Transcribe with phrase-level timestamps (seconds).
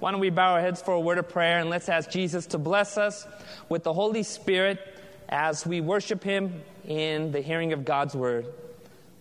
[0.00, 2.46] Why don't we bow our heads for a word of prayer and let's ask Jesus
[2.46, 3.26] to bless us
[3.68, 4.78] with the Holy Spirit
[5.28, 8.46] as we worship Him in the hearing of God's word.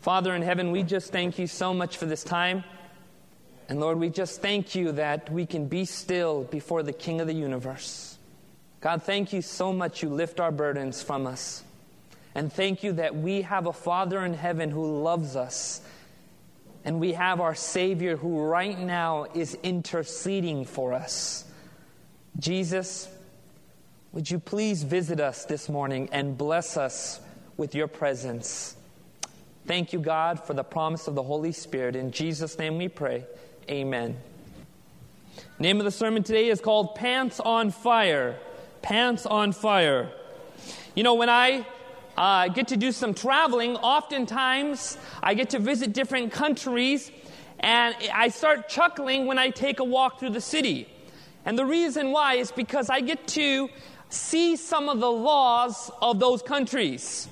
[0.02, 2.64] Father in heaven, we just thank you so much for this time.
[3.68, 7.28] And Lord, we just thank you that we can be still before the King of
[7.28, 8.18] the universe.
[8.80, 11.64] God, thank you so much you lift our burdens from us.
[12.36, 15.82] And thank you that we have a Father in heaven who loves us.
[16.86, 21.44] And we have our Savior who right now is interceding for us.
[22.40, 23.10] Jesus,
[24.14, 27.20] would you please visit us this morning and bless us
[27.58, 28.76] with your presence?
[29.66, 31.96] Thank you, God, for the promise of the Holy Spirit.
[31.96, 33.26] In Jesus' name we pray.
[33.70, 34.18] Amen.
[35.60, 38.38] Name of the sermon today is called Pants on Fire.
[38.82, 40.10] Pants on Fire.
[40.96, 41.66] You know, when I
[42.18, 47.12] uh, get to do some traveling, oftentimes I get to visit different countries,
[47.60, 50.90] and I start chuckling when I take a walk through the city.
[51.46, 53.70] And the reason why is because I get to
[54.10, 57.28] see some of the laws of those countries.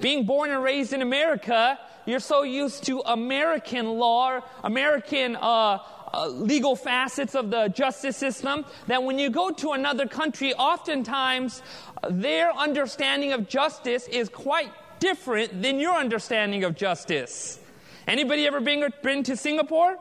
[0.00, 5.78] Being born and raised in America, you're so used to American law, American uh,
[6.12, 11.62] uh, legal facets of the justice system that when you go to another country, oftentimes
[12.02, 17.58] uh, their understanding of justice is quite different than your understanding of justice.
[18.06, 19.98] Anybody ever been, been to Singapore?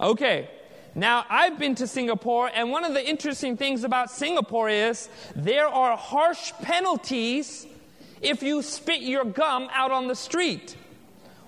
[0.00, 0.48] Okay.
[0.96, 5.66] Now, I've been to Singapore, and one of the interesting things about Singapore is there
[5.66, 7.66] are harsh penalties
[8.22, 10.76] if you spit your gum out on the street,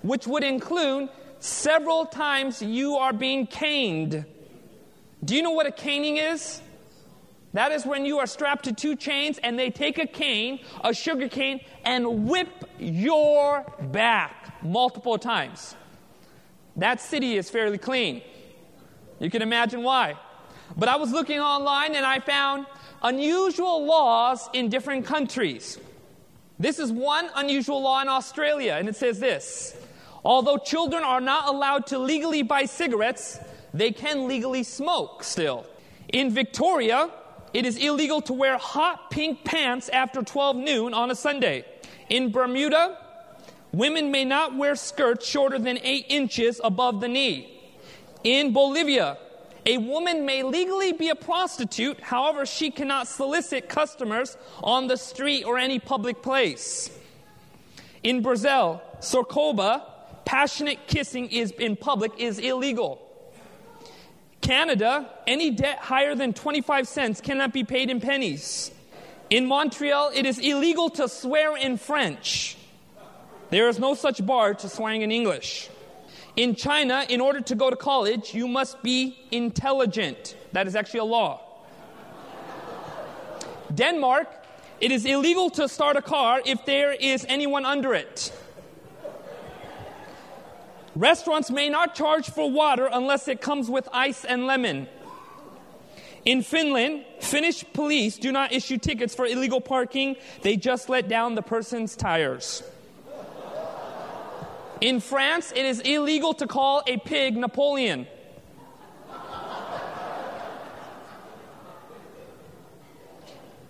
[0.01, 4.25] which would include several times you are being caned.
[5.23, 6.61] Do you know what a caning is?
[7.53, 10.93] That is when you are strapped to two chains and they take a cane, a
[10.93, 15.75] sugar cane, and whip your back multiple times.
[16.75, 18.21] That city is fairly clean.
[19.19, 20.15] You can imagine why.
[20.75, 22.67] But I was looking online and I found
[23.01, 25.79] unusual laws in different countries.
[26.59, 29.75] This is one unusual law in Australia, and it says this
[30.27, 33.39] Although children are not allowed to legally buy cigarettes,
[33.73, 35.65] they can legally smoke still.
[36.09, 37.09] In Victoria,
[37.53, 41.63] it is illegal to wear hot pink pants after 12 noon on a Sunday.
[42.09, 42.97] In Bermuda,
[43.71, 47.61] women may not wear skirts shorter than 8 inches above the knee.
[48.25, 49.17] In Bolivia,
[49.65, 55.45] a woman may legally be a prostitute, however, she cannot solicit customers on the street
[55.45, 56.91] or any public place.
[58.03, 59.83] In Brazil, Sorocaba,
[60.27, 63.01] passionate kissing is in public is illegal.
[64.41, 68.69] Canada, any debt higher than 25 cents cannot be paid in pennies.
[69.29, 72.57] In Montreal, it is illegal to swear in French.
[73.51, 75.69] There is no such bar to swearing in English.
[76.35, 80.35] In China, in order to go to college, you must be intelligent.
[80.51, 81.41] That is actually a law.
[83.73, 84.27] Denmark,
[84.81, 88.31] it is illegal to start a car if there is anyone under it.
[90.97, 94.87] Restaurants may not charge for water unless it comes with ice and lemon.
[96.25, 101.35] In Finland, Finnish police do not issue tickets for illegal parking, they just let down
[101.35, 102.63] the person's tires.
[104.81, 108.07] In France, it is illegal to call a pig Napoleon.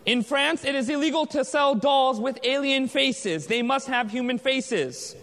[0.06, 3.48] In France, it is illegal to sell dolls with alien faces.
[3.48, 5.14] They must have human faces.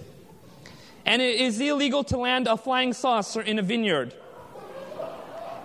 [1.06, 4.14] And it is illegal to land a flying saucer in a vineyard.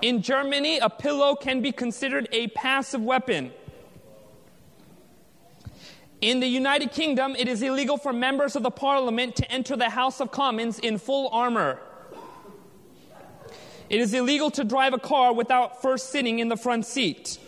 [0.01, 3.51] In Germany, a pillow can be considered a passive weapon.
[6.21, 9.89] In the United Kingdom, it is illegal for members of the parliament to enter the
[9.89, 11.79] House of Commons in full armor.
[13.89, 17.39] It is illegal to drive a car without first sitting in the front seat.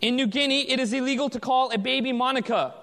[0.00, 2.74] In New Guinea, it is illegal to call a baby Monica.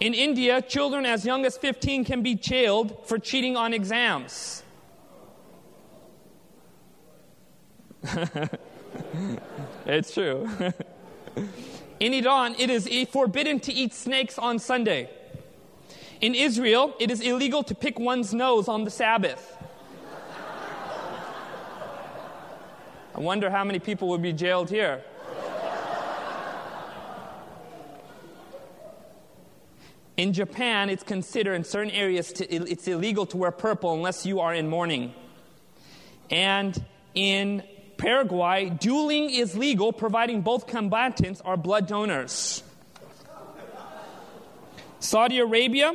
[0.00, 4.62] In India, children as young as 15 can be jailed for cheating on exams.
[9.86, 10.48] it's true.
[12.00, 15.10] In Iran, it is forbidden to eat snakes on Sunday.
[16.22, 19.58] In Israel, it is illegal to pick one's nose on the Sabbath.
[23.14, 25.02] I wonder how many people would be jailed here.
[30.20, 34.40] In Japan, it's considered in certain areas to, it's illegal to wear purple unless you
[34.40, 35.14] are in mourning.
[36.28, 36.78] And
[37.14, 37.62] in
[37.96, 42.62] Paraguay, dueling is legal providing both combatants are blood donors.
[44.98, 45.94] Saudi Arabia,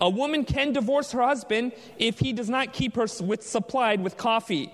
[0.00, 4.16] A woman can divorce her husband if he does not keep her with, supplied with
[4.16, 4.70] coffee.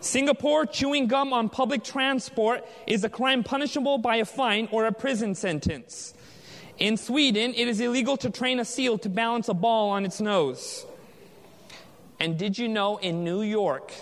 [0.00, 4.90] Singapore, chewing gum on public transport is a crime punishable by a fine or a
[4.90, 6.14] prison sentence.
[6.82, 10.20] In Sweden, it is illegal to train a seal to balance a ball on its
[10.20, 10.84] nose.
[12.18, 13.94] And did you know in New York,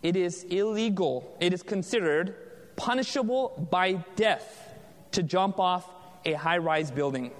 [0.00, 2.36] it is illegal, it is considered
[2.76, 4.76] punishable by death
[5.10, 5.90] to jump off
[6.24, 7.32] a high rise building?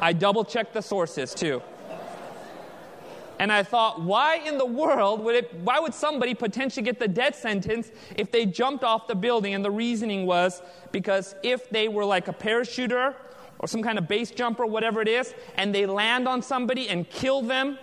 [0.00, 1.60] I double checked the sources too.
[3.40, 7.08] And I thought, why in the world would it, why would somebody potentially get the
[7.08, 9.54] death sentence if they jumped off the building?
[9.54, 10.60] And the reasoning was
[10.92, 13.14] because if they were like a parachuter
[13.58, 17.08] or some kind of base jumper, whatever it is, and they land on somebody and
[17.08, 17.78] kill them,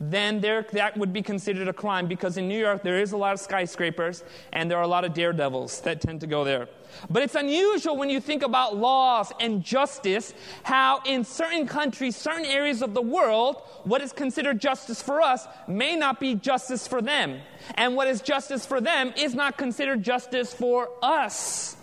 [0.00, 3.16] then there, that would be considered a crime because in New York there is a
[3.16, 6.68] lot of skyscrapers and there are a lot of daredevils that tend to go there.
[7.10, 12.44] But it's unusual when you think about laws and justice, how in certain countries, certain
[12.44, 17.02] areas of the world, what is considered justice for us may not be justice for
[17.02, 17.40] them.
[17.74, 21.76] And what is justice for them is not considered justice for us.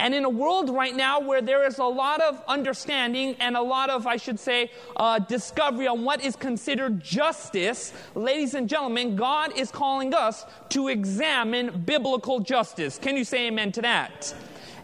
[0.00, 3.60] And in a world right now where there is a lot of understanding and a
[3.60, 9.14] lot of, I should say, uh, discovery on what is considered justice, ladies and gentlemen,
[9.14, 12.96] God is calling us to examine biblical justice.
[12.96, 14.34] Can you say amen to that?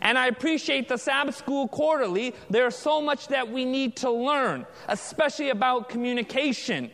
[0.03, 2.35] And I appreciate the Sabbath School Quarterly.
[2.51, 6.91] There's so much that we need to learn, especially about communication.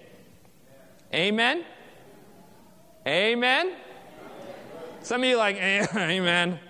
[1.13, 1.65] Amen?
[3.05, 3.75] Amen?
[5.01, 5.57] Some of you like,
[5.97, 6.61] amen.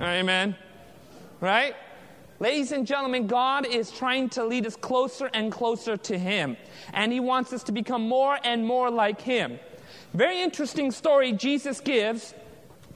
[0.00, 0.56] Amen
[1.42, 1.74] right?
[2.38, 6.56] Ladies and gentlemen, God is trying to lead us closer and closer to Him,
[6.94, 9.58] and He wants us to become more and more like Him.
[10.14, 12.32] Very interesting story Jesus gives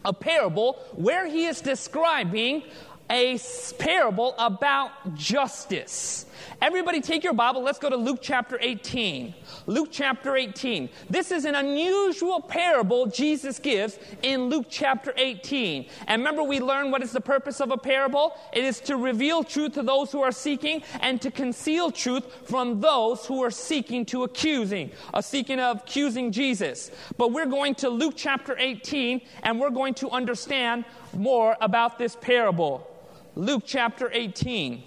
[0.04, 2.62] a parable where He is describing
[3.10, 3.38] a
[3.78, 6.26] parable about justice.
[6.60, 7.62] Everybody take your Bible.
[7.62, 9.34] Let's go to Luke chapter 18.
[9.66, 10.88] Luke chapter 18.
[11.10, 15.86] This is an unusual parable Jesus gives in Luke chapter 18.
[16.06, 18.32] And remember, we learned what is the purpose of a parable?
[18.52, 22.80] It is to reveal truth to those who are seeking and to conceal truth from
[22.80, 26.90] those who are seeking to accusing, uh, seeking of accusing Jesus.
[27.18, 32.16] But we're going to Luke chapter 18 and we're going to understand more about this
[32.16, 32.95] parable.
[33.36, 34.82] Luke chapter 18.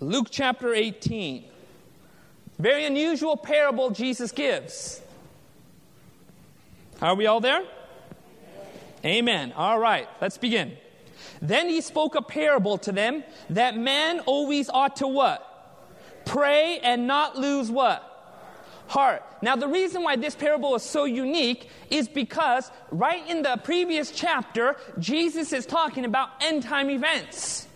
[0.00, 1.44] Luke chapter 18.
[2.58, 5.02] Very unusual parable Jesus gives.
[7.02, 7.62] Are we all there?
[9.04, 9.52] Amen.
[9.54, 10.78] All right, let's begin.
[11.42, 15.46] Then he spoke a parable to them that man always ought to what?
[16.24, 18.14] Pray and not lose what?
[18.86, 19.22] heart.
[19.44, 24.10] Now, the reason why this parable is so unique is because right in the previous
[24.10, 27.68] chapter, Jesus is talking about end time events.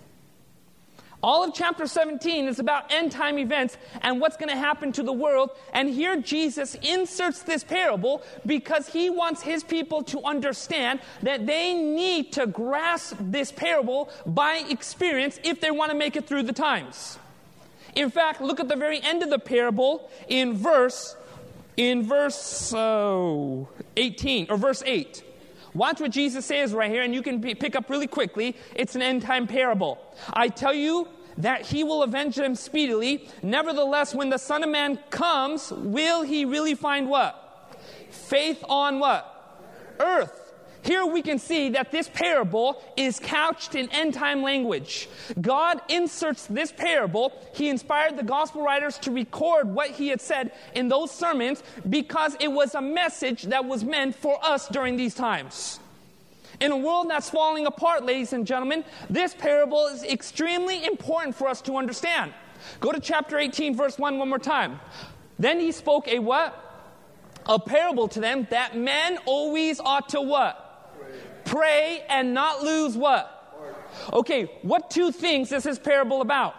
[1.23, 5.03] All of chapter 17 is about end time events and what's going to happen to
[5.03, 5.50] the world.
[5.75, 11.75] And here Jesus inserts this parable because he wants his people to understand that they
[11.75, 16.55] need to grasp this parable by experience if they want to make it through the
[16.55, 17.19] times.
[17.94, 21.15] In fact, look at the very end of the parable in verse
[21.78, 23.64] in verse uh,
[23.96, 25.22] 18 or verse 8.
[25.75, 28.56] Watch what Jesus says right here, and you can pick up really quickly.
[28.75, 29.98] It's an end time parable.
[30.32, 31.08] I tell you
[31.38, 33.28] that he will avenge them speedily.
[33.42, 37.76] Nevertheless, when the Son of Man comes, will he really find what?
[38.10, 39.34] Faith on what?
[40.00, 40.47] Earth.
[40.88, 45.06] Here we can see that this parable is couched in end time language.
[45.38, 47.30] God inserts this parable.
[47.52, 52.38] He inspired the gospel writers to record what he had said in those sermons because
[52.40, 55.78] it was a message that was meant for us during these times.
[56.58, 61.48] In a world that's falling apart, ladies and gentlemen, this parable is extremely important for
[61.48, 62.32] us to understand.
[62.80, 64.80] Go to chapter 18, verse 1 one more time.
[65.38, 66.58] Then he spoke a what?
[67.44, 70.64] A parable to them that men always ought to what?
[71.48, 73.34] Pray and not lose what?
[74.12, 76.55] Okay, what two things is this parable about?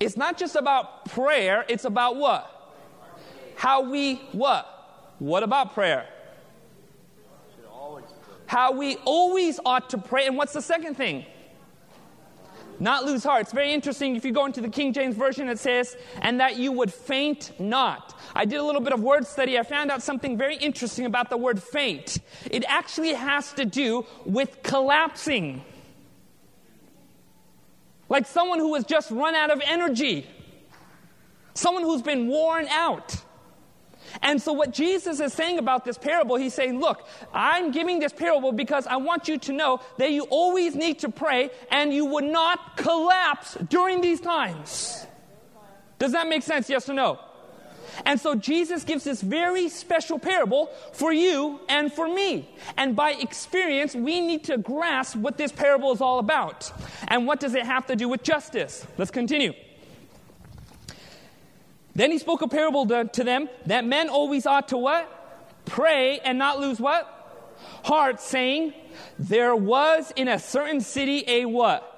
[0.00, 2.48] It's not just about prayer, it's about what?
[3.54, 4.66] How we what?
[5.20, 6.08] What about prayer?
[8.46, 10.26] How we always ought to pray.
[10.26, 11.24] And what's the second thing?
[12.82, 13.42] Not lose heart.
[13.42, 14.16] It's very interesting.
[14.16, 17.52] If you go into the King James Version, it says, and that you would faint
[17.60, 18.18] not.
[18.34, 19.56] I did a little bit of word study.
[19.56, 22.18] I found out something very interesting about the word faint.
[22.50, 25.64] It actually has to do with collapsing.
[28.08, 30.26] Like someone who has just run out of energy,
[31.54, 33.14] someone who's been worn out.
[34.20, 38.12] And so, what Jesus is saying about this parable, he's saying, Look, I'm giving this
[38.12, 42.04] parable because I want you to know that you always need to pray and you
[42.04, 45.06] would not collapse during these times.
[45.98, 46.68] Does that make sense?
[46.68, 47.18] Yes or no?
[48.04, 52.48] And so Jesus gives this very special parable for you and for me.
[52.76, 56.72] And by experience, we need to grasp what this parable is all about.
[57.08, 58.86] And what does it have to do with justice?
[58.98, 59.52] Let's continue.
[61.94, 65.08] Then he spoke a parable to, to them that men always ought to what?
[65.64, 67.18] Pray and not lose what?
[67.84, 68.74] Heart, saying,
[69.18, 71.88] There was in a certain city a what?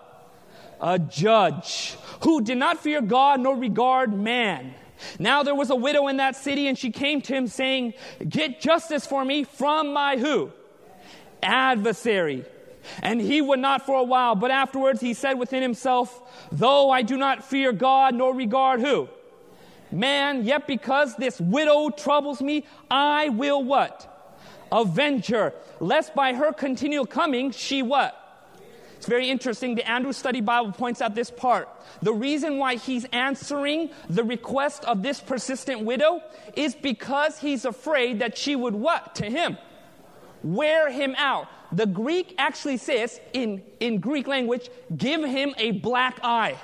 [0.81, 4.75] A judge who did not fear God nor regard man.
[5.19, 7.95] Now there was a widow in that city, and she came to him saying,
[8.29, 10.51] Get justice for me from my who?
[11.43, 12.45] Adversary.
[13.03, 16.21] And he would not for a while, but afterwards he said within himself,
[16.53, 19.09] Though I do not fear God nor regard who?
[19.95, 24.11] Man, yet because this widow troubles me, I will what?
[24.73, 28.21] Avenge her, lest by her continual coming she what?
[28.97, 29.75] It's very interesting.
[29.75, 31.69] The Andrew Study Bible points out this part.
[32.03, 36.23] The reason why he's answering the request of this persistent widow
[36.57, 39.59] is because he's afraid that she would what to him?
[40.43, 41.49] Wear him out.
[41.71, 46.57] The Greek actually says in, in Greek language, give him a black eye.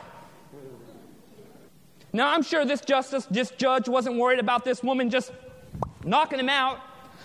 [2.13, 5.33] Now, I'm sure this justice, this judge wasn't worried about this woman just
[6.05, 6.81] knocking him out,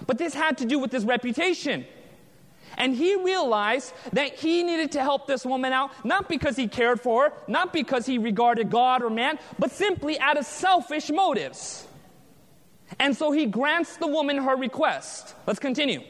[0.05, 1.85] but this had to do with his reputation.
[2.77, 6.99] And he realized that he needed to help this woman out, not because he cared
[6.99, 11.87] for her, not because he regarded God or man, but simply out of selfish motives.
[12.99, 15.35] And so he grants the woman her request.
[15.47, 16.01] Let's continue.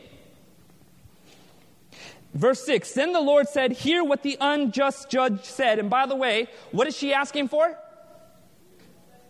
[2.34, 5.79] Verse 6 Then the Lord said, Hear what the unjust judge said.
[5.79, 7.77] And by the way, what is she asking for?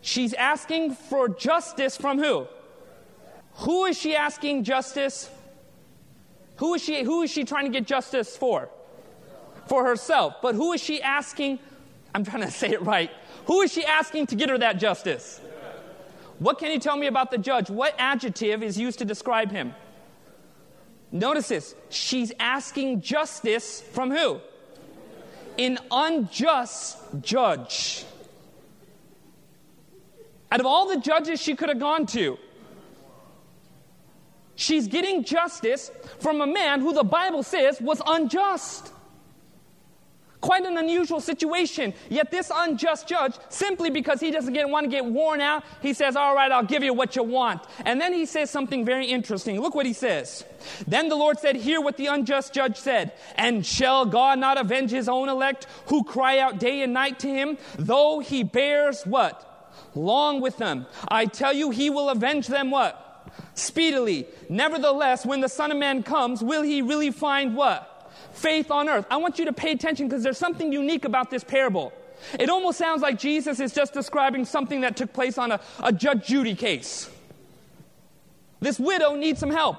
[0.05, 2.45] She's asking for justice from who?
[3.65, 5.31] Who is she asking justice?
[6.57, 8.69] Who is she, who is she trying to get justice for?
[9.65, 10.35] For herself.
[10.43, 11.57] But who is she asking?
[12.13, 13.09] I'm trying to say it right.
[13.47, 15.41] Who is she asking to get her that justice?
[16.37, 17.71] What can you tell me about the judge?
[17.71, 19.73] What adjective is used to describe him?
[21.11, 21.73] Notice this.
[21.89, 24.39] She's asking justice from who?
[25.57, 28.05] An unjust judge.
[30.55, 32.39] Out of all the judges she could have gone to,
[34.55, 38.93] she's getting justice from a man who the Bible says was unjust.
[40.39, 41.93] Quite an unusual situation.
[42.07, 45.93] Yet this unjust judge, simply because he doesn't get, want to get worn out, he
[45.93, 47.61] says, All right, I'll give you what you want.
[47.83, 49.59] And then he says something very interesting.
[49.59, 50.45] Look what he says.
[50.87, 53.11] Then the Lord said, Hear what the unjust judge said.
[53.35, 57.27] And shall God not avenge his own elect who cry out day and night to
[57.27, 59.51] him, though he bears what?
[59.95, 60.85] Long with them.
[61.07, 63.01] I tell you, he will avenge them what?
[63.53, 64.27] Speedily.
[64.49, 68.11] Nevertheless, when the Son of Man comes, will he really find what?
[68.33, 69.05] Faith on earth.
[69.09, 71.93] I want you to pay attention because there's something unique about this parable.
[72.39, 75.91] It almost sounds like Jesus is just describing something that took place on a, a
[75.91, 77.09] Judge Judy case.
[78.59, 79.77] This widow needs some help.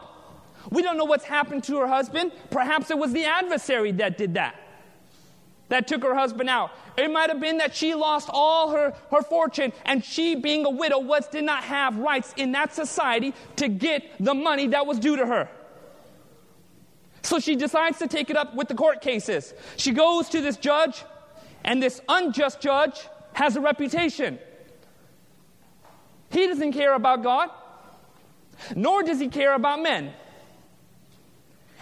[0.70, 2.32] We don't know what's happened to her husband.
[2.50, 4.56] Perhaps it was the adversary that did that
[5.68, 6.70] that took her husband out.
[6.96, 10.70] It might have been that she lost all her, her fortune and she, being a
[10.70, 14.98] widow, was, did not have rights in that society to get the money that was
[14.98, 15.48] due to her.
[17.22, 19.52] So she decides to take it up with the court cases.
[19.76, 21.02] She goes to this judge,
[21.64, 23.00] and this unjust judge
[23.32, 24.38] has a reputation.
[26.30, 27.50] He doesn't care about God,
[28.76, 30.12] nor does he care about men.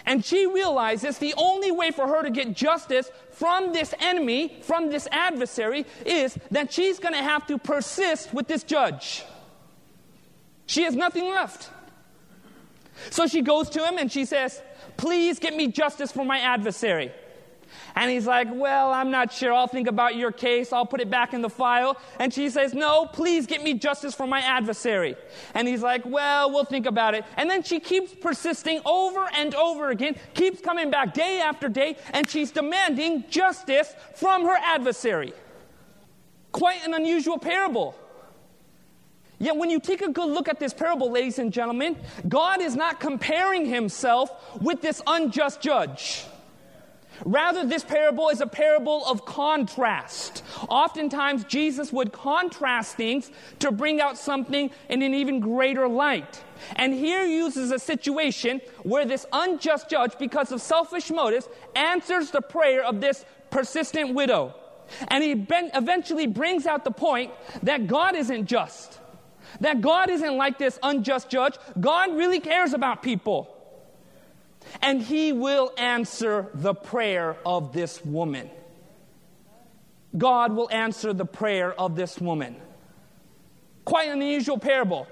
[0.05, 4.89] And she realizes the only way for her to get justice from this enemy, from
[4.89, 9.23] this adversary, is that she's going to have to persist with this judge.
[10.67, 11.69] She has nothing left.
[13.09, 14.61] So she goes to him and she says,
[14.97, 17.11] Please get me justice for my adversary.
[17.95, 19.53] And he's like, Well, I'm not sure.
[19.53, 20.73] I'll think about your case.
[20.73, 21.97] I'll put it back in the file.
[22.19, 25.15] And she says, No, please get me justice for my adversary.
[25.53, 27.23] And he's like, Well, we'll think about it.
[27.37, 31.97] And then she keeps persisting over and over again, keeps coming back day after day,
[32.11, 35.33] and she's demanding justice from her adversary.
[36.51, 37.95] Quite an unusual parable.
[39.37, 41.97] Yet, when you take a good look at this parable, ladies and gentlemen,
[42.27, 46.25] God is not comparing himself with this unjust judge.
[47.23, 50.43] Rather, this parable is a parable of contrast.
[50.67, 56.43] Oftentimes, Jesus would contrast things to bring out something in an even greater light.
[56.75, 62.41] And here uses a situation where this unjust judge, because of selfish motives, answers the
[62.41, 64.53] prayer of this persistent widow.
[65.07, 67.31] And he eventually brings out the point
[67.63, 68.99] that God isn't just.
[69.61, 71.55] that God isn't like this unjust judge.
[71.79, 73.54] God really cares about people.
[74.81, 78.49] And He will answer the prayer of this woman.
[80.17, 82.55] God will answer the prayer of this woman.
[83.83, 85.07] Quite an unusual parable.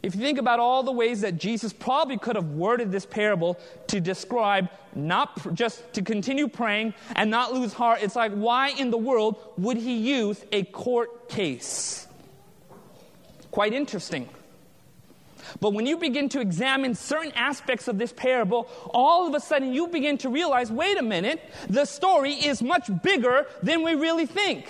[0.00, 3.58] If you think about all the ways that Jesus probably could have worded this parable
[3.88, 8.90] to describe not just to continue praying and not lose heart, it's like, why in
[8.90, 12.06] the world would he use a court case?
[13.50, 14.28] Quite interesting.
[15.60, 19.72] But when you begin to examine certain aspects of this parable, all of a sudden
[19.72, 24.26] you begin to realize wait a minute, the story is much bigger than we really
[24.26, 24.66] think.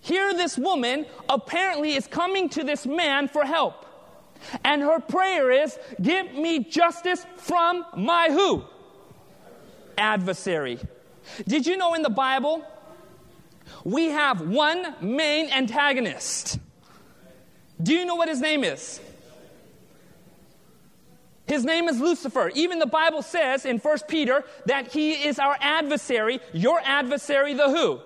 [0.00, 3.86] Here, this woman apparently is coming to this man for help.
[4.64, 8.64] And her prayer is, Give me justice from my who?
[9.98, 10.78] Adversary.
[11.46, 12.64] Did you know in the Bible,
[13.84, 16.58] we have one main antagonist?
[17.82, 19.00] Do you know what his name is?
[21.46, 22.50] His name is Lucifer.
[22.54, 27.68] Even the Bible says in 1 Peter that he is our adversary, your adversary, the
[27.68, 28.00] who?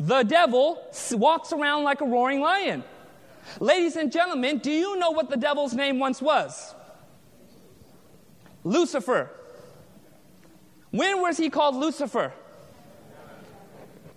[0.00, 0.82] The devil
[1.12, 2.82] walks around like a roaring lion.
[3.60, 6.74] Ladies and gentlemen, do you know what the devil's name once was?
[8.64, 9.30] Lucifer.
[10.90, 12.32] When was he called Lucifer?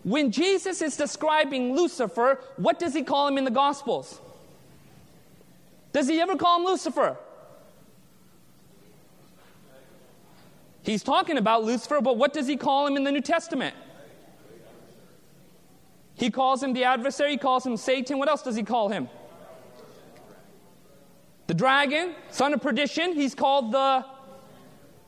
[0.04, 4.22] When Jesus is describing Lucifer, what does he call him in the Gospels?
[5.96, 7.16] Does he ever call him Lucifer?
[10.84, 13.74] He's talking about Lucifer, but what does he call him in the New Testament?
[16.16, 18.18] He calls him the adversary, he calls him Satan.
[18.18, 19.08] What else does he call him?
[21.48, 23.14] The dragon, son of perdition.
[23.14, 24.04] He's called the,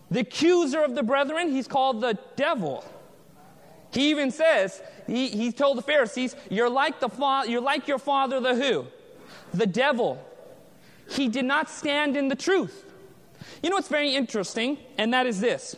[0.10, 1.52] the accuser of the brethren.
[1.52, 2.86] He's called the devil.
[3.92, 8.00] He even says, he, he told the Pharisees, you're like, the fa- you're like your
[8.00, 8.88] father, the who?
[9.54, 10.24] The devil
[11.10, 12.86] he did not stand in the truth.
[13.62, 15.76] You know what's very interesting, and that is this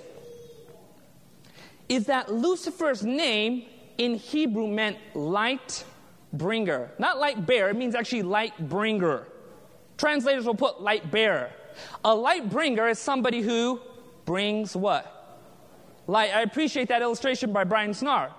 [1.90, 3.66] is that Lucifer's name
[3.98, 5.84] in Hebrew meant light
[6.32, 6.92] bringer.
[7.00, 9.28] Not light bearer, it means actually light bringer.
[9.98, 11.50] Translators will put light bearer.
[12.06, 13.82] A light bringer is somebody who
[14.26, 15.16] brings what?
[16.08, 16.34] Light.
[16.34, 18.32] I appreciate that illustration by Brian Snar.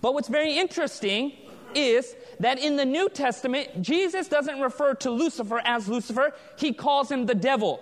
[0.00, 1.32] But what's very interesting
[1.74, 7.10] is that in the New Testament, Jesus doesn't refer to Lucifer as Lucifer, he calls
[7.10, 7.80] him the devil.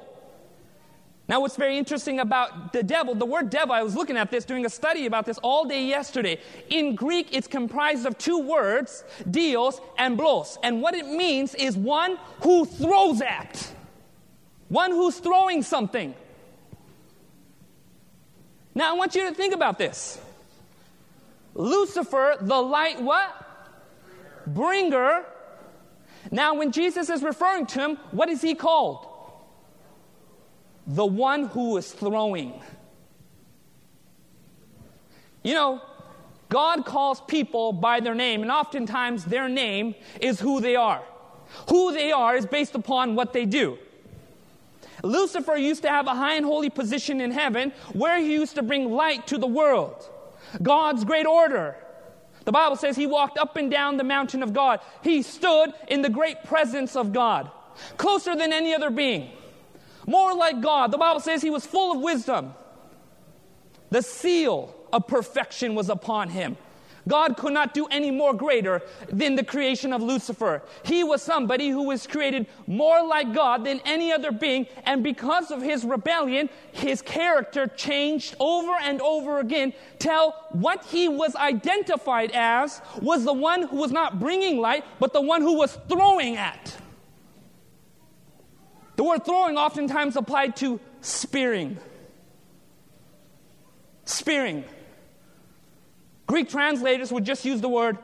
[1.27, 4.45] Now, what's very interesting about the devil, the word devil, I was looking at this,
[4.45, 6.39] doing a study about this all day yesterday.
[6.69, 10.59] In Greek, it's comprised of two words, dios and blos.
[10.63, 13.73] And what it means is one who throws at,
[14.69, 16.15] one who's throwing something.
[18.75, 20.21] Now, I want you to think about this.
[21.55, 23.44] Lucifer, the light what?
[24.47, 25.25] Bringer.
[26.31, 29.07] Now, when Jesus is referring to him, what is he called?
[30.87, 32.61] The one who is throwing.
[35.43, 35.83] You know,
[36.49, 41.03] God calls people by their name, and oftentimes their name is who they are.
[41.69, 43.79] Who they are is based upon what they do.
[45.03, 48.63] Lucifer used to have a high and holy position in heaven where he used to
[48.63, 50.09] bring light to the world,
[50.63, 51.77] God's great order.
[52.45, 54.81] The Bible says he walked up and down the mountain of God.
[55.03, 57.51] He stood in the great presence of God,
[57.97, 59.31] closer than any other being,
[60.07, 60.91] more like God.
[60.91, 62.55] The Bible says he was full of wisdom.
[63.91, 66.57] The seal of perfection was upon him.
[67.07, 70.63] God could not do any more greater than the creation of Lucifer.
[70.85, 75.51] He was somebody who was created more like God than any other being, and because
[75.51, 82.31] of his rebellion, his character changed over and over again till what he was identified
[82.33, 86.37] as was the one who was not bringing light, but the one who was throwing
[86.37, 86.77] at.
[88.97, 91.79] The word throwing oftentimes applied to spearing.
[94.05, 94.65] Spearing.
[96.35, 97.97] Greek translators would just use the word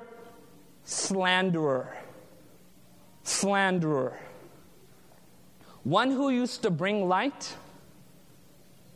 [0.85, 1.97] slanderer.
[3.25, 4.17] Slanderer.
[5.83, 7.57] One who used to bring light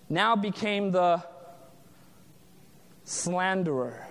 [0.08, 1.20] now became the
[3.02, 4.06] slanderer.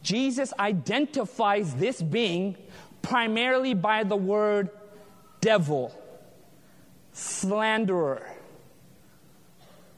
[0.00, 2.56] Jesus identifies this being
[3.02, 4.70] primarily by the word
[5.40, 5.92] devil,
[7.12, 8.30] slanderer.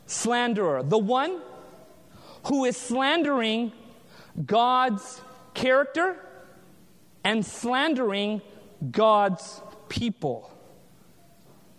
[0.06, 0.82] Slanderer.
[0.82, 1.42] The one
[2.46, 3.72] who is slandering
[4.44, 5.20] God's
[5.54, 6.16] character
[7.24, 8.40] and slandering
[8.90, 10.50] God's people.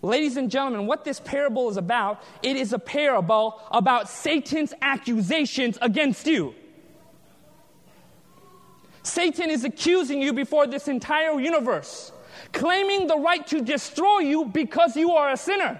[0.02, 5.78] Ladies and gentlemen, what this parable is about, it is a parable about Satan's accusations
[5.82, 6.54] against you.
[9.04, 12.12] Satan is accusing you before this entire universe,
[12.52, 15.80] claiming the right to destroy you because you are a sinner.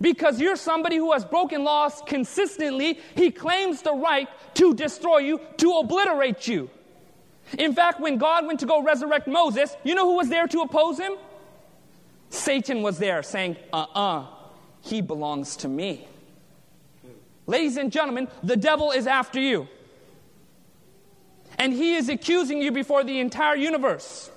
[0.00, 5.40] Because you're somebody who has broken laws consistently, he claims the right to destroy you,
[5.58, 6.70] to obliterate you.
[7.58, 10.60] In fact, when God went to go resurrect Moses, you know who was there to
[10.60, 11.12] oppose him?
[12.28, 14.26] Satan was there saying, uh uh-uh, uh,
[14.80, 16.08] he belongs to me.
[17.46, 19.68] Ladies and gentlemen, the devil is after you.
[21.58, 24.30] And he is accusing you before the entire universe.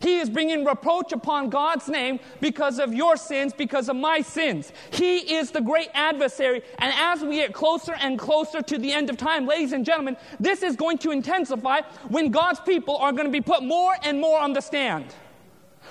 [0.00, 4.72] He is bringing reproach upon God's name because of your sins, because of my sins.
[4.90, 6.62] He is the great adversary.
[6.78, 10.16] And as we get closer and closer to the end of time, ladies and gentlemen,
[10.40, 14.20] this is going to intensify when God's people are going to be put more and
[14.20, 15.14] more on the stand.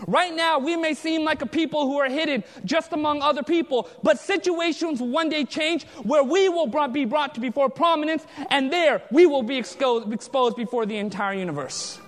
[0.08, 3.90] Right now, we may seem like a people who are hidden just among other people,
[4.02, 8.72] but situations will one day change where we will be brought to before prominence, and
[8.72, 12.00] there we will be exposed before the entire universe.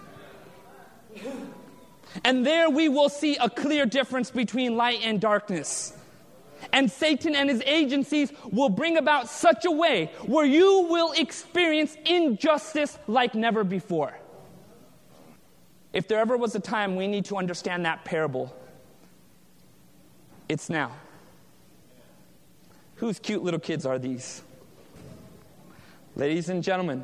[2.24, 5.94] And there we will see a clear difference between light and darkness.
[6.74, 11.96] And Satan and his agencies will bring about such a way where you will experience
[12.06, 14.18] injustice like never before.
[15.94, 18.56] If there ever was a time we need to understand that parable,
[20.48, 20.92] it's now.
[22.96, 24.42] Whose cute little kids are these?
[26.16, 27.04] Ladies and gentlemen,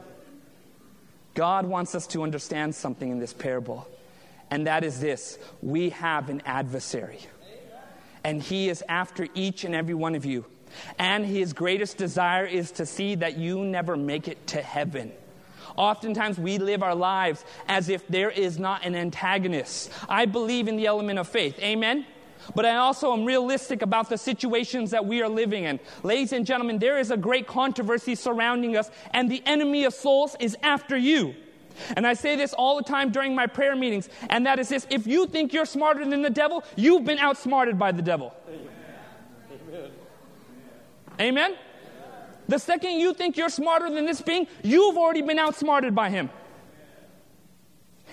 [1.33, 3.87] God wants us to understand something in this parable,
[4.49, 7.19] and that is this we have an adversary,
[8.23, 10.45] and he is after each and every one of you.
[10.99, 15.11] And his greatest desire is to see that you never make it to heaven.
[15.75, 19.91] Oftentimes we live our lives as if there is not an antagonist.
[20.09, 21.57] I believe in the element of faith.
[21.59, 22.05] Amen?
[22.55, 25.79] But I also am realistic about the situations that we are living in.
[26.03, 30.35] Ladies and gentlemen, there is a great controversy surrounding us, and the enemy of souls
[30.39, 31.35] is after you.
[31.95, 34.87] And I say this all the time during my prayer meetings, and that is this
[34.89, 38.33] if you think you're smarter than the devil, you've been outsmarted by the devil.
[38.47, 39.91] Amen.
[41.19, 41.55] Amen?
[42.47, 46.29] The second you think you're smarter than this being, you've already been outsmarted by him.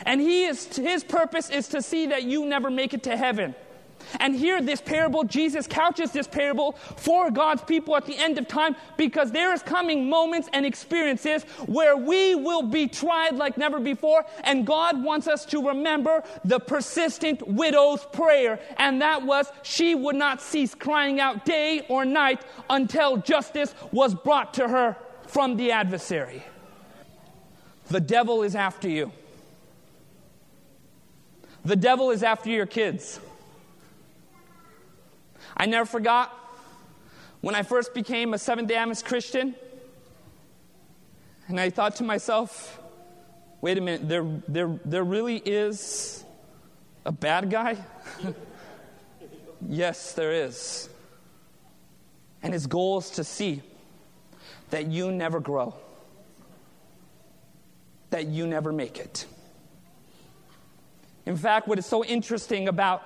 [0.02, 3.54] And he is, his purpose is to see that you never make it to heaven.
[4.20, 8.46] And here, this parable, Jesus couches this parable for God's people at the end of
[8.46, 13.80] time because there is coming moments and experiences where we will be tried like never
[13.80, 14.24] before.
[14.44, 18.60] And God wants us to remember the persistent widow's prayer.
[18.78, 24.14] And that was, she would not cease crying out day or night until justice was
[24.14, 26.44] brought to her from the adversary.
[27.88, 29.12] The devil is after you.
[31.64, 33.20] The devil is after your kids.
[35.56, 36.32] I never forgot
[37.40, 39.54] when I first became a Seventh day Adventist Christian,
[41.46, 42.80] and I thought to myself,
[43.60, 46.24] wait a minute, there, there, there really is
[47.04, 47.76] a bad guy?
[49.68, 50.88] yes, there is.
[52.42, 53.62] And his goal is to see
[54.70, 55.74] that you never grow,
[58.10, 59.26] that you never make it.
[61.26, 63.02] In fact, what is so interesting about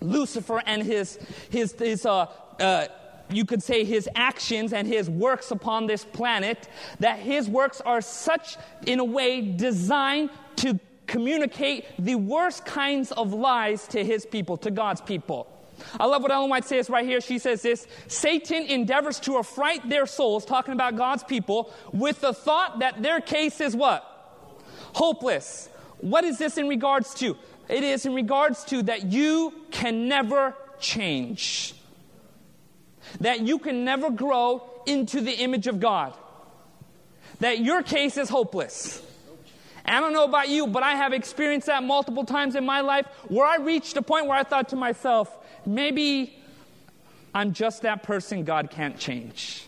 [0.00, 1.18] Lucifer and his,
[1.50, 2.26] his, his uh,
[2.60, 2.86] uh,
[3.30, 6.68] you could say his actions and his works upon this planet,
[7.00, 13.32] that his works are such, in a way, designed to communicate the worst kinds of
[13.32, 15.50] lies to his people, to God's people.
[15.98, 17.20] I love what Ellen White says right here.
[17.20, 22.32] She says this Satan endeavors to affright their souls, talking about God's people, with the
[22.32, 24.10] thought that their case is what?
[24.94, 25.68] Hopeless.
[25.98, 27.36] What is this in regards to?
[27.68, 31.74] It is in regards to that you can never change,
[33.20, 36.14] that you can never grow into the image of God,
[37.40, 39.02] that your case is hopeless.
[39.86, 43.06] I don't know about you, but I have experienced that multiple times in my life
[43.28, 46.38] where I reached a point where I thought to myself, maybe
[47.34, 49.66] I'm just that person God can't change.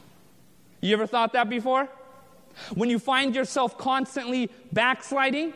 [0.81, 1.89] You ever thought that before?
[2.75, 5.53] When you find yourself constantly backsliding,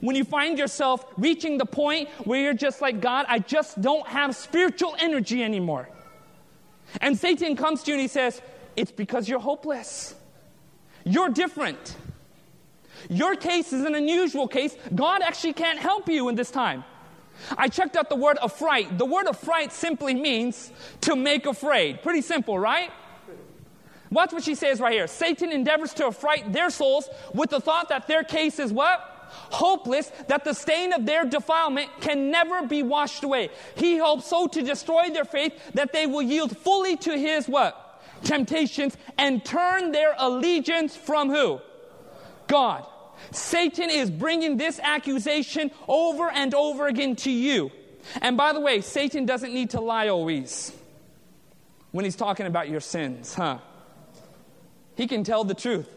[0.00, 4.06] when you find yourself reaching the point where you're just like, God, I just don't
[4.06, 5.88] have spiritual energy anymore.
[7.00, 8.40] And Satan comes to you and he says,
[8.76, 10.14] It's because you're hopeless.
[11.04, 11.96] You're different.
[13.08, 14.76] Your case is an unusual case.
[14.94, 16.84] God actually can't help you in this time.
[17.56, 18.98] I checked out the word affright.
[18.98, 20.70] The word affright simply means
[21.02, 22.02] to make afraid.
[22.02, 22.90] Pretty simple, right?
[24.10, 25.06] Watch what she says right here.
[25.06, 29.11] Satan endeavors to affright their souls with the thought that their case is what?
[29.50, 33.50] Hopeless that the stain of their defilement can never be washed away.
[33.74, 37.78] He hopes so to destroy their faith that they will yield fully to his what?
[38.24, 41.60] Temptations and turn their allegiance from who?
[42.46, 42.86] God.
[43.30, 47.70] Satan is bringing this accusation over and over again to you.
[48.20, 50.72] And by the way, Satan doesn't need to lie always
[51.92, 53.58] when he's talking about your sins, huh?
[54.96, 55.88] He can tell the truth.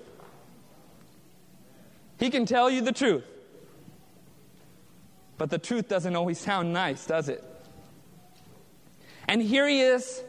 [2.20, 3.24] He can tell you the truth.
[5.38, 7.44] But the truth doesn't always sound nice, does it?
[9.28, 10.24] And here he is.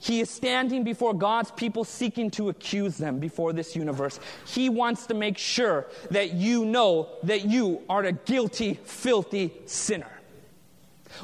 [0.00, 4.20] He is standing before God's people seeking to accuse them before this universe.
[4.46, 10.10] He wants to make sure that you know that you are a guilty, filthy sinner.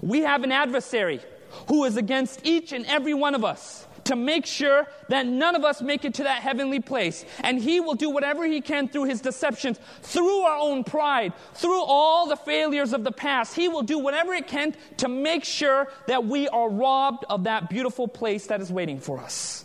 [0.01, 1.21] We have an adversary
[1.69, 5.65] who is against each and every one of us to make sure that none of
[5.65, 7.25] us make it to that heavenly place.
[7.45, 11.81] And He will do whatever He can through His deceptions, through our own pride, through
[11.81, 13.55] all the failures of the past.
[13.55, 17.71] He will do whatever it can to make sure that we are robbed of that
[17.71, 19.65] beautiful place that is waiting for us.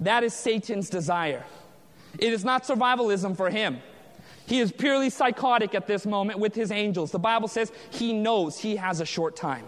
[0.00, 1.44] That is Satan's desire.
[2.18, 3.78] It is not survivalism for him.
[4.46, 7.10] He is purely psychotic at this moment with his angels.
[7.10, 9.66] The Bible says he knows he has a short time.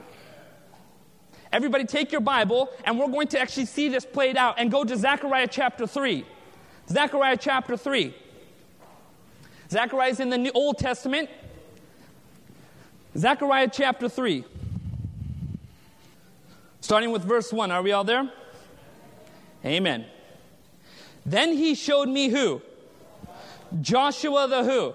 [1.52, 4.84] Everybody, take your Bible, and we're going to actually see this played out and go
[4.84, 6.24] to Zechariah chapter 3.
[6.88, 8.14] Zechariah chapter 3.
[9.70, 11.28] Zechariah is in the New Old Testament.
[13.16, 14.44] Zechariah chapter 3.
[16.80, 17.70] Starting with verse 1.
[17.70, 18.30] Are we all there?
[19.64, 20.06] Amen.
[21.24, 22.62] Then he showed me who?
[23.80, 24.94] Joshua the who?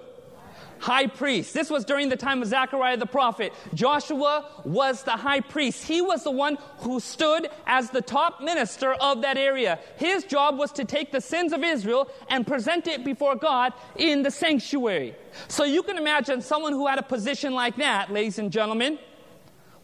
[0.82, 1.54] High priest.
[1.54, 3.52] This was during the time of Zechariah the prophet.
[3.72, 5.84] Joshua was the high priest.
[5.86, 9.78] He was the one who stood as the top minister of that area.
[9.96, 14.24] His job was to take the sins of Israel and present it before God in
[14.24, 15.14] the sanctuary.
[15.46, 18.98] So you can imagine someone who had a position like that, ladies and gentlemen,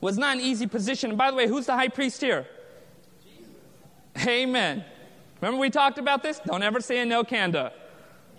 [0.01, 1.11] was not an easy position.
[1.11, 2.45] And by the way, who's the high priest here?
[3.23, 4.27] Jesus.
[4.27, 4.85] Amen.
[5.41, 6.41] Remember we talked about this?
[6.45, 7.73] Don't ever say Anil Kanda.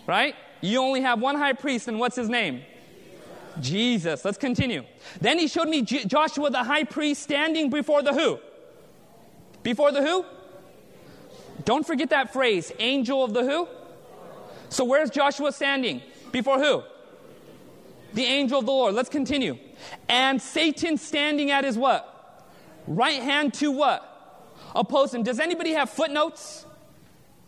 [0.06, 0.36] Right?
[0.62, 2.62] You only have one high priest, and what's his name?
[3.60, 4.24] Jesus.
[4.24, 4.84] Let's continue.
[5.20, 8.40] Then he showed me J- Joshua the high priest standing before the who?
[9.64, 10.26] Before the who?
[11.66, 13.68] Don't forget that phrase, angel of the who?
[14.70, 16.02] So where's Joshua standing?
[16.32, 16.84] Before who?
[18.14, 18.96] The angel of the Lord.
[18.96, 19.58] Let's continue.
[20.08, 22.46] And Satan standing at his what?
[22.88, 24.06] Right hand to what?
[24.76, 25.24] Oppose him.
[25.24, 26.66] Does anybody have footnotes?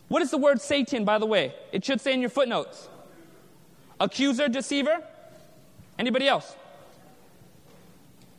[0.08, 1.54] What is the word Satan, by the way?
[1.72, 2.88] It should say in your footnotes.
[4.02, 5.00] Accuser, deceiver?
[5.96, 6.56] Anybody else?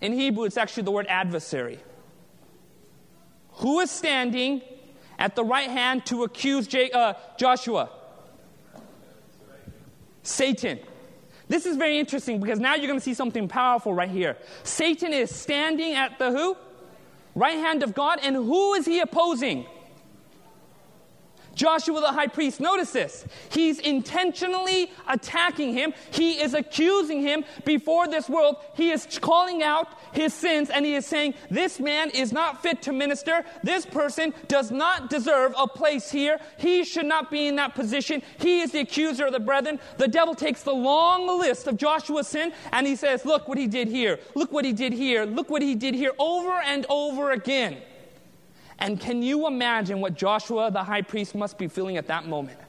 [0.01, 1.79] In Hebrew, it's actually the word adversary.
[3.53, 4.61] Who is standing
[5.17, 7.89] at the right hand to accuse J- uh, Joshua?
[10.21, 10.79] Satan.
[11.47, 14.35] This is very interesting because now you're going to see something powerful right here.
[14.63, 16.57] Satan is standing at the who?
[17.35, 19.65] Right hand of God, and who is he opposing?
[21.55, 23.25] Joshua the high priest, notice this.
[23.49, 25.93] He's intentionally attacking him.
[26.11, 28.57] He is accusing him before this world.
[28.75, 32.81] He is calling out his sins and he is saying, This man is not fit
[32.83, 33.45] to minister.
[33.63, 36.39] This person does not deserve a place here.
[36.57, 38.21] He should not be in that position.
[38.39, 39.79] He is the accuser of the brethren.
[39.97, 43.67] The devil takes the long list of Joshua's sin and he says, Look what he
[43.67, 44.19] did here.
[44.35, 45.25] Look what he did here.
[45.25, 47.77] Look what he did here over and over again.
[48.83, 52.59] And can you imagine what Joshua, the high priest, must be feeling at that moment?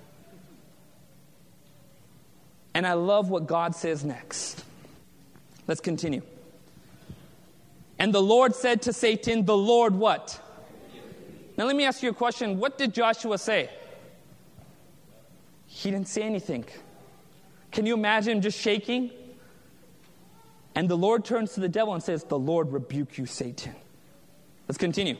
[2.72, 4.64] And I love what God says next.
[5.66, 6.22] Let's continue.
[7.98, 10.40] And the Lord said to Satan, The Lord what?
[11.58, 12.60] Now let me ask you a question.
[12.60, 13.68] What did Joshua say?
[15.66, 16.64] He didn't say anything.
[17.72, 19.10] Can you imagine him just shaking?
[20.76, 23.74] And the Lord turns to the devil and says, The Lord rebuke you, Satan.
[24.68, 25.16] Let's continue.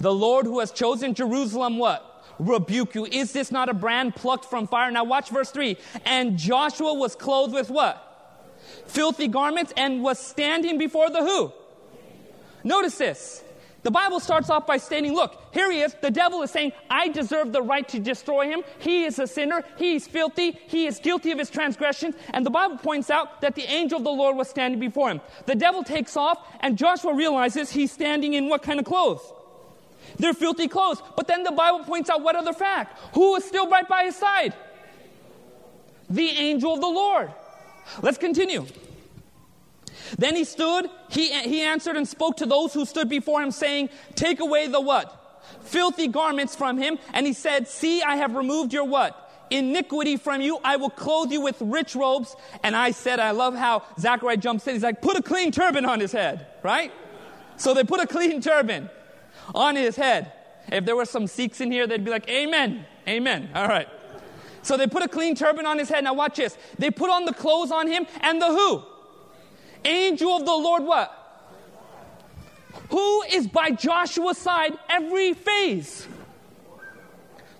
[0.00, 2.06] The Lord who has chosen Jerusalem, what?
[2.38, 3.04] Rebuke you.
[3.04, 4.90] Is this not a brand plucked from fire?
[4.90, 5.76] Now watch verse 3.
[6.06, 8.06] And Joshua was clothed with what?
[8.86, 11.52] Filthy garments and was standing before the who?
[12.64, 13.44] Notice this.
[13.82, 15.94] The Bible starts off by stating, look, here he is.
[16.02, 18.62] The devil is saying, I deserve the right to destroy him.
[18.78, 19.64] He is a sinner.
[19.78, 20.58] He is filthy.
[20.66, 22.14] He is guilty of his transgressions.
[22.34, 25.22] And the Bible points out that the angel of the Lord was standing before him.
[25.46, 29.22] The devil takes off, and Joshua realizes he's standing in what kind of clothes?
[30.20, 31.02] They're filthy clothes.
[31.16, 32.98] But then the Bible points out what other fact?
[33.14, 34.54] Who is still right by his side?
[36.10, 37.32] The angel of the Lord.
[38.02, 38.66] Let's continue.
[40.18, 43.90] Then he stood, he, he answered and spoke to those who stood before him, saying,
[44.14, 45.16] Take away the what?
[45.62, 46.98] Filthy garments from him.
[47.12, 49.28] And he said, See, I have removed your what?
[49.50, 50.58] Iniquity from you.
[50.62, 52.36] I will clothe you with rich robes.
[52.62, 54.74] And I said, I love how Zechariah jumps in.
[54.74, 56.92] He's like, Put a clean turban on his head, right?
[57.56, 58.90] So they put a clean turban
[59.54, 60.32] on his head.
[60.70, 63.50] If there were some Sikhs in here, they'd be like, Amen, Amen.
[63.54, 63.88] All right.
[64.62, 66.04] So they put a clean turban on his head.
[66.04, 66.56] Now watch this.
[66.78, 68.82] They put on the clothes on him and the who?
[69.84, 71.16] Angel of the Lord what?
[72.90, 76.06] Who is by Joshua's side every phase?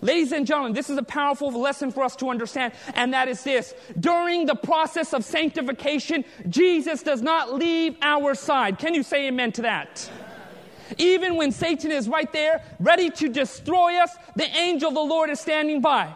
[0.01, 3.43] Ladies and gentlemen, this is a powerful lesson for us to understand, and that is
[3.43, 3.75] this.
[3.99, 8.79] During the process of sanctification, Jesus does not leave our side.
[8.79, 10.09] Can you say amen to that?
[10.97, 15.29] Even when Satan is right there, ready to destroy us, the angel of the Lord
[15.29, 16.15] is standing by.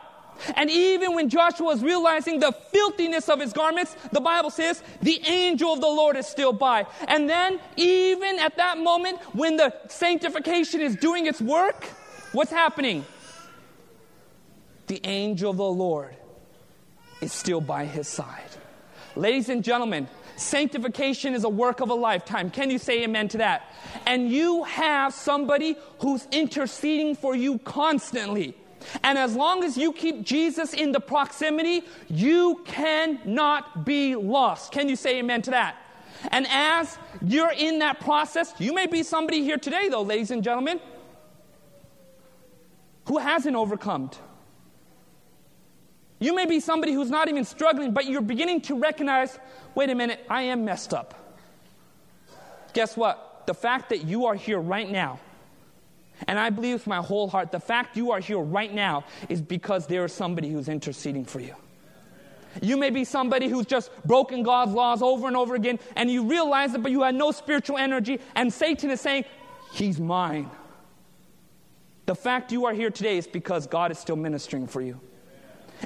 [0.55, 5.21] And even when Joshua is realizing the filthiness of his garments, the Bible says the
[5.25, 6.85] angel of the Lord is still by.
[7.07, 11.85] And then, even at that moment, when the sanctification is doing its work,
[12.33, 13.05] what's happening?
[14.87, 16.15] the angel of the Lord
[17.21, 18.41] is still by his side.
[19.15, 22.49] Ladies and gentlemen, sanctification is a work of a lifetime.
[22.49, 23.71] Can you say amen to that?
[24.05, 28.57] And you have somebody who's interceding for you constantly.
[29.03, 34.71] And as long as you keep Jesus in the proximity, you cannot be lost.
[34.71, 35.77] Can you say amen to that?
[36.31, 40.43] And as you're in that process, you may be somebody here today, though, ladies and
[40.43, 40.79] gentlemen,
[43.07, 44.11] who hasn't overcome.
[46.19, 49.37] You may be somebody who's not even struggling, but you're beginning to recognize
[49.73, 51.13] wait a minute, I am messed up.
[52.73, 53.43] Guess what?
[53.47, 55.19] The fact that you are here right now,
[56.27, 59.41] and I believe with my whole heart, the fact you are here right now is
[59.41, 61.55] because there is somebody who's interceding for you.
[62.61, 66.23] You may be somebody who's just broken God's laws over and over again, and you
[66.23, 69.25] realize it, but you had no spiritual energy, and Satan is saying,
[69.73, 70.49] He's mine.
[72.05, 75.01] The fact you are here today is because God is still ministering for you.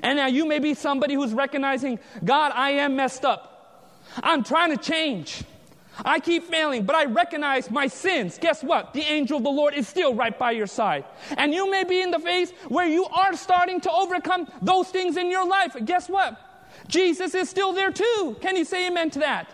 [0.04, 3.92] And now you may be somebody who's recognizing, God, I am messed up.
[4.24, 5.44] I'm trying to change.
[6.06, 8.38] I keep failing, but I recognize my sins.
[8.40, 8.94] Guess what?
[8.94, 11.06] The angel of the Lord is still right by your side.
[11.38, 15.18] And you may be in the phase where you are starting to overcome those things
[15.18, 15.76] in your life.
[15.84, 16.40] Guess what?
[16.88, 18.38] Jesus is still there too.
[18.40, 19.54] Can you say amen to that?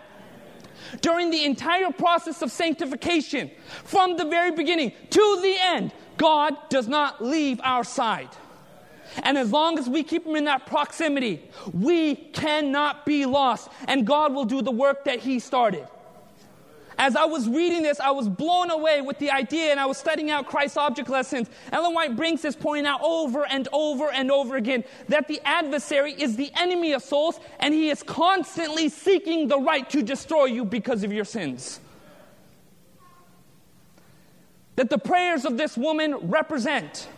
[1.00, 3.50] During the entire process of sanctification,
[3.84, 8.28] from the very beginning to the end, God does not leave our side.
[9.22, 11.42] And as long as we keep him in that proximity,
[11.72, 13.68] we cannot be lost.
[13.88, 15.86] And God will do the work that he started.
[16.98, 19.98] As I was reading this, I was blown away with the idea, and I was
[19.98, 21.50] studying out Christ's object lessons.
[21.70, 26.12] Ellen White brings this point out over and over and over again that the adversary
[26.12, 30.64] is the enemy of souls, and he is constantly seeking the right to destroy you
[30.64, 31.80] because of your sins.
[34.76, 37.08] That the prayers of this woman represent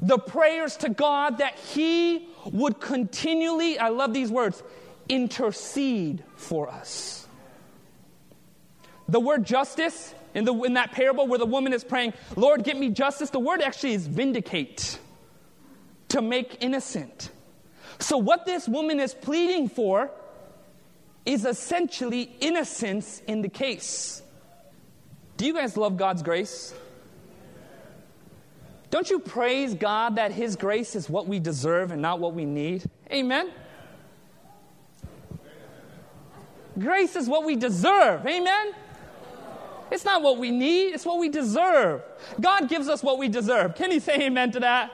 [0.00, 4.62] the prayers to God that He would continually, I love these words,
[5.08, 7.26] intercede for us.
[9.08, 12.76] The word justice in, the, in that parable where the woman is praying, Lord, give
[12.76, 14.98] me justice, the word actually is vindicate,
[16.08, 17.30] to make innocent.
[17.98, 20.10] So, what this woman is pleading for
[21.26, 24.22] is essentially innocence in the case.
[25.36, 26.74] Do you guys love God's grace?
[28.90, 32.44] Don't you praise God that His grace is what we deserve and not what we
[32.44, 32.84] need?
[33.10, 33.50] Amen?
[36.78, 38.26] Grace is what we deserve.
[38.26, 38.72] Amen?
[39.90, 42.02] It's not what we need, it's what we deserve.
[42.40, 43.74] God gives us what we deserve.
[43.74, 44.92] Can you say amen to that?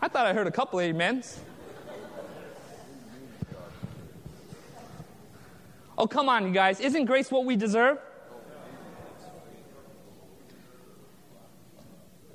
[0.00, 1.40] I thought I heard a couple amens.
[5.98, 6.78] Oh, come on, you guys.
[6.80, 7.98] Isn't grace what we deserve?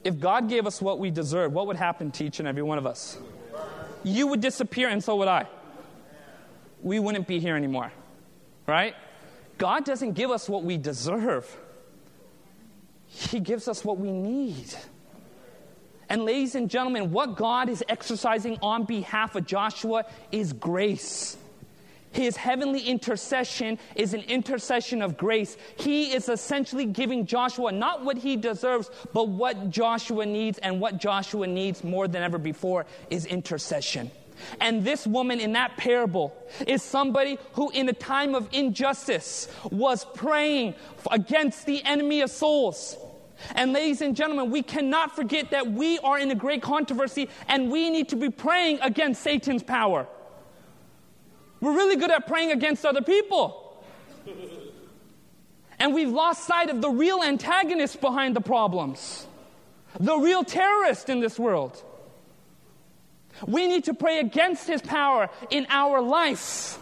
[0.03, 2.77] If God gave us what we deserve, what would happen to each and every one
[2.77, 3.17] of us?
[4.03, 5.47] You would disappear, and so would I.
[6.81, 7.91] We wouldn't be here anymore,
[8.67, 8.95] right?
[9.57, 11.45] God doesn't give us what we deserve,
[13.05, 14.73] He gives us what we need.
[16.09, 21.37] And, ladies and gentlemen, what God is exercising on behalf of Joshua is grace.
[22.12, 25.56] His heavenly intercession is an intercession of grace.
[25.78, 30.97] He is essentially giving Joshua not what he deserves, but what Joshua needs, and what
[30.97, 34.12] Joshua needs more than ever before is intercession.
[34.60, 36.36] And this woman in that parable
[36.67, 40.76] is somebody who, in a time of injustice, was praying
[41.12, 42.97] against the enemy of souls.
[43.56, 47.71] And, ladies and gentlemen, we cannot forget that we are in a great controversy and
[47.71, 50.08] we need to be praying against Satan's power.
[51.62, 53.83] We're really good at praying against other people.
[55.79, 59.25] And we've lost sight of the real antagonist behind the problems,
[59.99, 61.81] the real terrorist in this world.
[63.47, 66.79] We need to pray against his power in our life.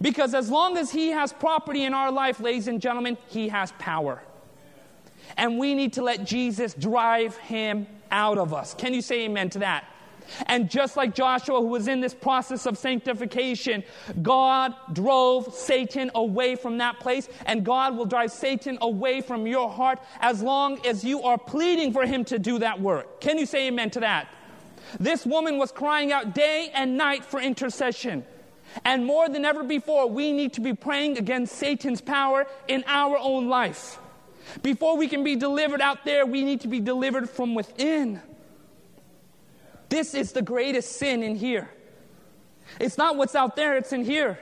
[0.00, 3.72] Because as long as he has property in our life, ladies and gentlemen, he has
[3.78, 4.22] power.
[5.36, 8.74] And we need to let Jesus drive him out of us.
[8.74, 9.84] Can you say amen to that?
[10.46, 13.84] And just like Joshua, who was in this process of sanctification,
[14.22, 19.70] God drove Satan away from that place, and God will drive Satan away from your
[19.70, 23.20] heart as long as you are pleading for him to do that work.
[23.20, 24.28] Can you say amen to that?
[24.98, 28.24] This woman was crying out day and night for intercession.
[28.84, 33.18] And more than ever before, we need to be praying against Satan's power in our
[33.18, 33.98] own life.
[34.62, 38.20] Before we can be delivered out there, we need to be delivered from within.
[39.90, 41.68] This is the greatest sin in here.
[42.78, 44.38] It's not what's out there, it's in here.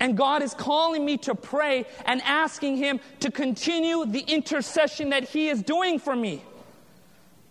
[0.00, 5.28] And God is calling me to pray and asking Him to continue the intercession that
[5.28, 6.42] He is doing for me.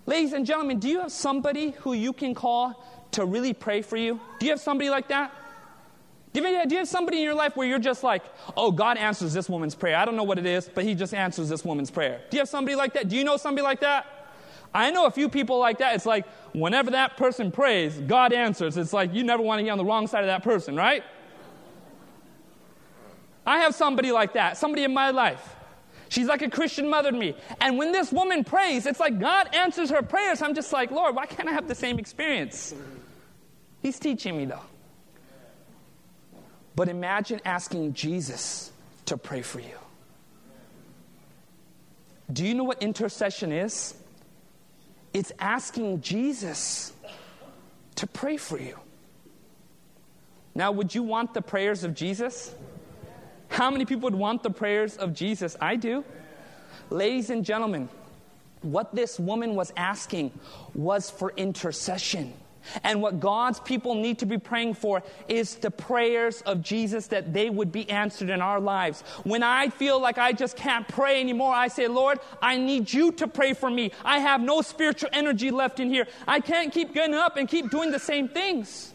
[0.05, 3.95] Ladies and gentlemen, do you have somebody who you can call to really pray for
[3.95, 4.19] you?
[4.39, 5.31] Do you have somebody like that?
[6.33, 8.23] Do you, have, somebody in your life where you're just like,
[8.55, 9.95] oh, God answers this woman's prayer?
[9.95, 12.21] I don't know what it is, but He just answers this woman's prayer.
[12.29, 13.09] Do you have somebody like that?
[13.09, 14.18] Do you know somebody like that?
[14.73, 15.95] I know a few people like that.
[15.95, 18.77] It's like whenever that person prays, God answers.
[18.77, 21.03] It's like you never want to get on the wrong side of that person, right?
[23.45, 25.55] I have somebody like that, somebody in my life.
[26.09, 27.35] She's like a Christian mother to me.
[27.61, 30.41] And when this woman prays, it's like God answers her prayers.
[30.41, 32.73] I'm just like, Lord, why can't I have the same experience?
[33.81, 34.61] He's teaching me though.
[36.75, 38.71] But imagine asking Jesus
[39.05, 39.77] to pray for you.
[42.31, 43.95] Do you know what intercession is?
[45.13, 46.93] It's asking Jesus
[47.95, 48.77] to pray for you.
[50.55, 52.53] Now, would you want the prayers of Jesus?
[53.47, 55.55] How many people would want the prayers of Jesus?
[55.59, 56.03] I do.
[56.89, 57.89] Ladies and gentlemen,
[58.61, 60.31] what this woman was asking
[60.73, 62.33] was for intercession.
[62.83, 67.33] And what God's people need to be praying for is the prayers of Jesus that
[67.33, 69.01] they would be answered in our lives.
[69.23, 73.11] When I feel like I just can't pray anymore, I say, Lord, I need you
[73.13, 73.91] to pray for me.
[74.03, 76.07] I have no spiritual energy left in here.
[76.27, 78.93] I can't keep getting up and keep doing the same things.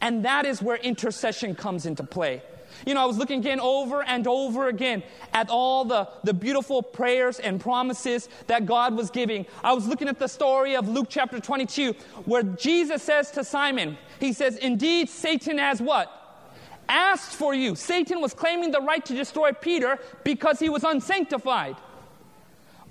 [0.00, 2.42] And that is where intercession comes into play.
[2.86, 5.02] You know, I was looking again over and over again
[5.32, 9.46] at all the, the beautiful prayers and promises that God was giving.
[9.62, 11.92] I was looking at the story of Luke chapter 22,
[12.24, 16.20] where Jesus says to Simon, He says, Indeed, Satan has what?
[16.88, 17.74] Asked for you.
[17.74, 21.76] Satan was claiming the right to destroy Peter because he was unsanctified.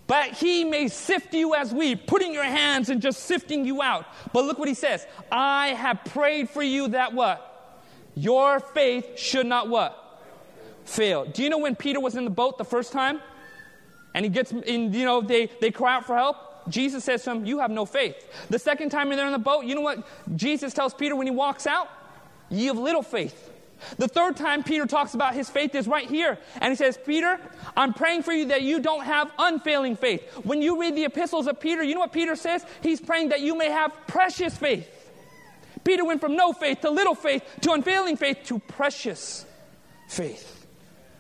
[0.08, 4.06] But he may sift you as wheat, putting your hands and just sifting you out.
[4.34, 7.50] But look what he says I have prayed for you that what?
[8.16, 10.00] Your faith should not what?
[10.86, 11.26] Fail.
[11.26, 13.22] Do you know when Peter was in the boat the first time?
[14.14, 16.38] And he gets in, you know, they, they cry out for help.
[16.70, 18.16] Jesus says to him, You have no faith.
[18.50, 20.06] The second time they're in the boat, you know what
[20.36, 21.90] Jesus tells Peter when he walks out?
[22.50, 23.52] Ye have little faith.
[23.98, 26.38] The third time Peter talks about his faith is right here.
[26.62, 27.40] And he says, Peter,
[27.76, 30.22] I'm praying for you that you don't have unfailing faith.
[30.44, 32.66] When you read the epistles of Peter, you know what Peter says?
[32.82, 34.88] He's praying that you may have precious faith.
[35.84, 39.46] Peter went from no faith to little faith to unfailing faith to precious
[40.08, 40.66] faith.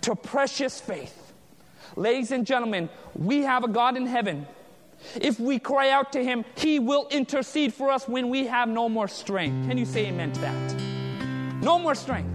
[0.01, 1.34] To precious faith.
[1.95, 4.47] Ladies and gentlemen, we have a God in heaven.
[5.16, 8.89] If we cry out to Him, He will intercede for us when we have no
[8.89, 9.68] more strength.
[9.68, 10.82] Can you say amen to that?
[11.61, 12.30] No more strength.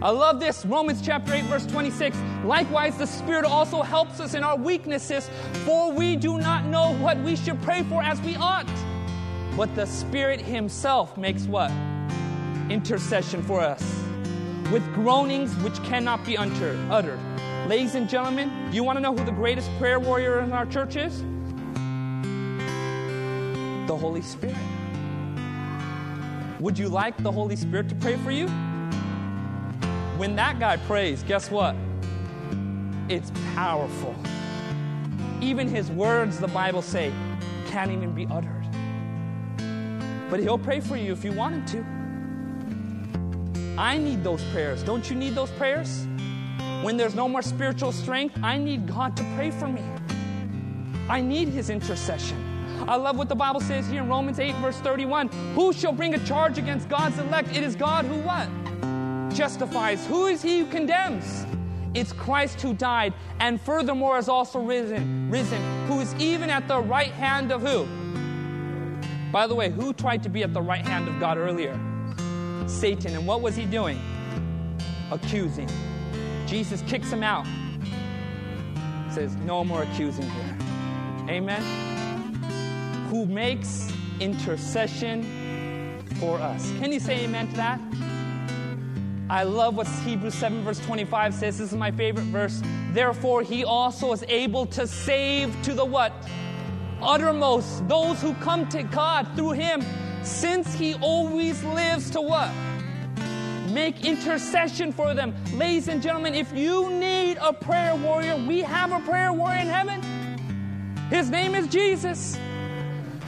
[0.00, 0.64] I love this.
[0.64, 2.16] Romans chapter 8, verse 26.
[2.44, 5.28] Likewise, the Spirit also helps us in our weaknesses,
[5.64, 8.68] for we do not know what we should pray for as we ought.
[9.58, 11.72] But the Spirit Himself makes what?
[12.70, 13.82] Intercession for us
[14.70, 17.18] with groanings which cannot be uttered.
[17.66, 20.64] Ladies and gentlemen, do you want to know who the greatest prayer warrior in our
[20.64, 21.24] church is?
[23.88, 24.54] The Holy Spirit.
[26.60, 28.46] Would you like the Holy Spirit to pray for you?
[30.18, 31.74] When that guy prays, guess what?
[33.08, 34.14] It's powerful.
[35.40, 37.12] Even his words, the Bible say,
[37.66, 38.57] can't even be uttered.
[40.30, 41.66] But He'll pray for you if you want Him
[43.56, 43.80] to.
[43.80, 44.82] I need those prayers.
[44.82, 46.06] Don't you need those prayers?
[46.82, 49.82] When there's no more spiritual strength, I need God to pray for me.
[51.08, 52.44] I need His intercession.
[52.86, 55.28] I love what the Bible says here in Romans 8, verse 31.
[55.54, 57.54] Who shall bring a charge against God's elect?
[57.56, 58.48] It is God who what?
[59.34, 60.06] Justifies.
[60.06, 61.44] Who is he who condemns?
[61.94, 66.78] It's Christ who died and furthermore has also risen, risen, who is even at the
[66.78, 67.86] right hand of who?
[69.32, 71.78] By the way, who tried to be at the right hand of God earlier?
[72.66, 73.14] Satan.
[73.14, 74.00] And what was he doing?
[75.10, 75.68] Accusing.
[76.46, 77.46] Jesus kicks him out.
[79.12, 80.58] Says, No more accusing here.
[81.28, 81.62] Amen.
[83.10, 85.38] Who makes intercession
[86.18, 86.70] for us.
[86.78, 87.80] Can you say amen to that?
[89.30, 91.58] I love what Hebrews 7, verse 25 says.
[91.58, 92.62] This is my favorite verse.
[92.92, 96.12] Therefore, he also is able to save to the what?
[97.02, 99.82] Uttermost, those who come to God through Him,
[100.22, 102.50] since He always lives to what?
[103.70, 105.34] Make intercession for them.
[105.52, 109.66] Ladies and gentlemen, if you need a prayer warrior, we have a prayer warrior in
[109.66, 110.02] heaven.
[111.10, 112.38] His name is Jesus.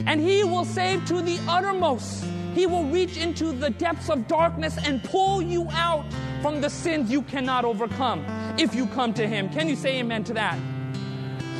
[0.07, 2.25] And He will save to the uttermost.
[2.55, 6.05] He will reach into the depths of darkness and pull you out
[6.41, 8.25] from the sins you cannot overcome
[8.57, 9.47] if you come to Him.
[9.49, 10.57] Can you say amen to that?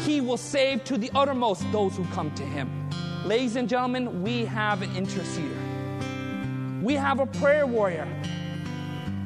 [0.06, 2.90] He will save to the uttermost those who come to Him.
[3.26, 6.82] Ladies and gentlemen, we have an interceder.
[6.82, 8.08] We have a prayer warrior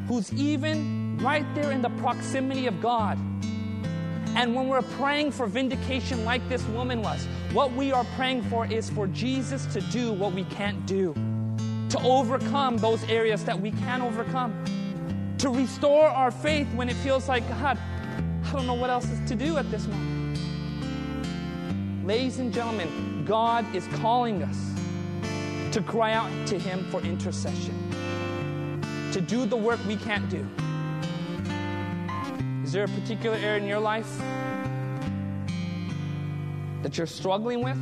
[0.08, 3.18] who's even right there in the proximity of God.
[4.36, 8.66] And when we're praying for vindication, like this woman was, what we are praying for
[8.66, 11.14] is for Jesus to do what we can't do
[11.90, 14.54] to overcome those areas that we can overcome,
[15.38, 17.78] to restore our faith when it feels like, God,
[18.44, 20.40] I don't know what else is to do at this moment.
[22.06, 24.74] Ladies and gentlemen, God is calling us
[25.74, 27.74] to cry out to Him for intercession,
[29.12, 30.48] to do the work we can't do.
[32.64, 34.20] Is there a particular area in your life
[36.84, 37.78] that you're struggling with?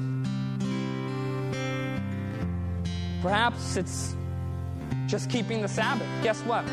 [3.21, 4.15] Perhaps it's
[5.05, 6.07] just keeping the Sabbath.
[6.23, 6.65] Guess what?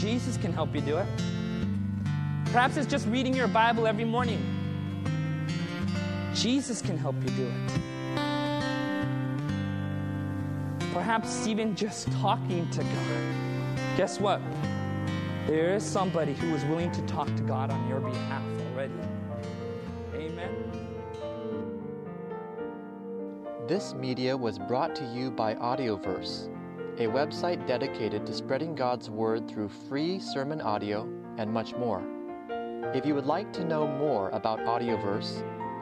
[0.00, 1.06] Jesus can help you do it.
[2.46, 4.57] Perhaps it's just reading your Bible every morning.
[6.38, 7.72] Jesus can help you do it.
[10.92, 13.34] Perhaps even just talking to God.
[13.96, 14.40] Guess what?
[15.48, 18.92] There is somebody who is willing to talk to God on your behalf already.
[20.14, 20.54] Amen.
[23.66, 26.54] This media was brought to you by Audioverse,
[26.98, 31.02] a website dedicated to spreading God's Word through free sermon audio
[31.36, 32.04] and much more.
[32.94, 35.42] If you would like to know more about Audioverse,